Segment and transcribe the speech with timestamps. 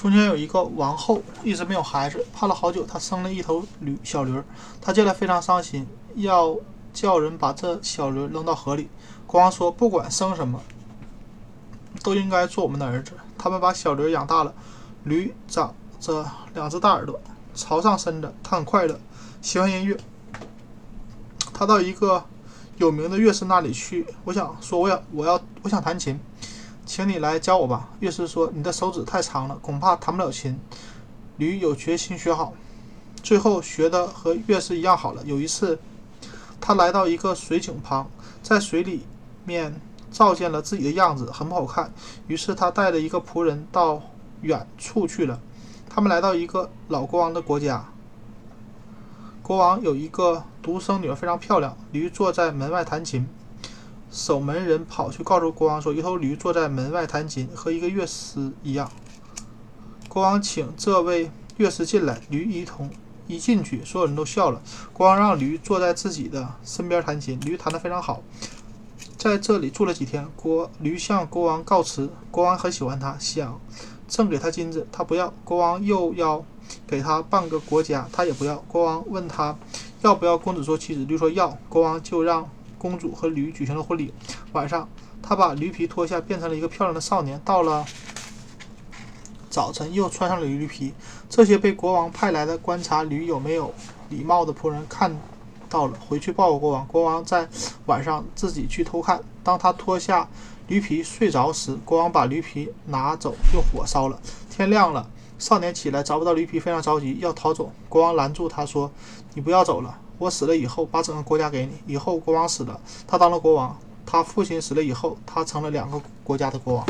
[0.00, 4.44] 从前有一个王后，一直没有孩子，盼了好久，她生了一头驴小驴儿，
[4.80, 5.84] 她见了非常伤心，
[6.14, 6.56] 要
[6.94, 8.88] 叫人把这小驴扔到河里。
[9.26, 10.62] 国王说：“不管生什么，
[12.04, 14.54] 都应该做我们的儿子。”他们把小驴养大了，
[15.02, 16.24] 驴长着
[16.54, 17.20] 两只大耳朵，
[17.56, 19.00] 朝上伸着，它很快乐，
[19.42, 19.98] 喜欢音乐。
[21.52, 22.24] 他到一个
[22.76, 26.20] 有名的乐师那里去，我想说，我要我要我想弹琴。
[26.88, 30.58] 请你来教我吧，乐师说：“你的手指太长了，恐怕弹不了琴。”
[31.36, 32.54] 驴有决心学好，
[33.22, 35.22] 最后学的和乐师一样好了。
[35.26, 35.78] 有一次，
[36.58, 38.10] 他来到一个水井旁，
[38.42, 39.04] 在水里
[39.44, 39.78] 面
[40.10, 41.92] 照见了自己的样子，很不好看。
[42.26, 44.00] 于是他带着一个仆人到
[44.40, 45.38] 远处去了。
[45.90, 47.84] 他们来到一个老国王的国家，
[49.42, 51.76] 国王有一个独生女儿，非常漂亮。
[51.92, 53.28] 驴坐在门外弹琴。
[54.10, 58.90] 守门人跑去告诉国王说：“一头驴坐在门外弹琴，和一个乐师一样。”
[60.08, 62.90] 国王请这位乐师进来，驴一同
[63.26, 64.62] 一进去，所有人都笑了。
[64.92, 68.22] 国王让驴坐在自己的身边弹琴，驴弹得非常好。
[69.18, 73.60] 在这里住了几天，国驴向国王告辞，国王很喜欢他，想
[74.06, 75.32] 赠给他金子，他不要。
[75.44, 76.42] 国王又要
[76.86, 78.56] 给他半个国家，他也不要。
[78.68, 79.54] 国王问他
[80.00, 81.58] 要不要公主做妻子，驴说要。
[81.68, 82.48] 国王就让。
[82.78, 84.14] 公主和驴举行了婚礼。
[84.52, 84.88] 晚上，
[85.22, 87.40] 他把驴皮脱下，变成了一个漂亮的少年。
[87.44, 87.84] 到了
[89.50, 90.94] 早晨，又穿上了驴皮。
[91.28, 93.74] 这些被国王派来的观察驴有没有
[94.08, 95.14] 礼貌的仆人看
[95.68, 96.86] 到了，回去报告国王。
[96.86, 97.48] 国王在
[97.86, 99.20] 晚上自己去偷看。
[99.42, 100.28] 当他脱下
[100.68, 104.20] 驴皮睡着时，国王把驴皮拿走，用火烧了。
[104.50, 107.72] 天亮了，少年起来找不到驴皮，非常着急，要逃走。
[107.88, 108.90] 国王拦住他说
[109.34, 111.72] ：“你不要走了。”我死了以后，把整个国家给你。
[111.86, 113.74] 以后国王死了，他当了国王；
[114.04, 116.86] 他父亲死了以后，他成了两个国家的国王。